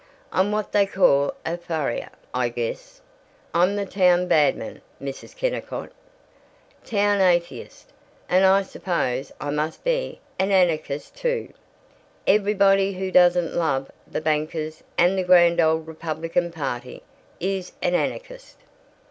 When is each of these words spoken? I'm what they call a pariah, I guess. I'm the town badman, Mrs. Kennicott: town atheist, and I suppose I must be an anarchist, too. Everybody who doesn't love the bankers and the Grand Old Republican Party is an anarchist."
I'm 0.31 0.51
what 0.51 0.71
they 0.71 0.87
call 0.87 1.35
a 1.45 1.57
pariah, 1.57 2.09
I 2.33 2.49
guess. 2.49 3.01
I'm 3.53 3.75
the 3.75 3.85
town 3.85 4.27
badman, 4.27 4.81
Mrs. 4.99 5.37
Kennicott: 5.37 5.91
town 6.83 7.21
atheist, 7.21 7.93
and 8.27 8.43
I 8.43 8.63
suppose 8.63 9.31
I 9.39 9.51
must 9.51 9.83
be 9.83 10.19
an 10.39 10.49
anarchist, 10.49 11.15
too. 11.15 11.53
Everybody 12.25 12.93
who 12.93 13.11
doesn't 13.11 13.53
love 13.53 13.91
the 14.07 14.21
bankers 14.21 14.81
and 14.97 15.15
the 15.19 15.23
Grand 15.23 15.59
Old 15.59 15.85
Republican 15.85 16.51
Party 16.51 17.03
is 17.39 17.73
an 17.83 17.93
anarchist." 17.93 18.57